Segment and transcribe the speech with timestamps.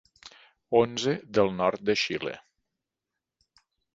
[0.79, 2.33] Onze del nord de Xile.